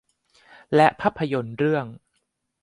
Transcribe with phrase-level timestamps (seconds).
[0.75, 1.85] และภาพยนตร์เรื่อง